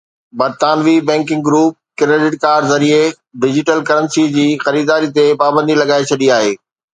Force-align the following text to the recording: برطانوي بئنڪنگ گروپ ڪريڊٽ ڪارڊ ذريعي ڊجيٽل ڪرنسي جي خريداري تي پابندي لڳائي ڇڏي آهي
برطانوي 0.39 0.95
بئنڪنگ 1.07 1.41
گروپ 1.47 1.73
ڪريڊٽ 1.99 2.33
ڪارڊ 2.43 2.63
ذريعي 2.71 3.03
ڊجيٽل 3.43 3.79
ڪرنسي 3.91 4.23
جي 4.39 4.47
خريداري 4.65 5.13
تي 5.19 5.27
پابندي 5.43 5.75
لڳائي 5.83 6.09
ڇڏي 6.15 6.33
آهي 6.39 6.51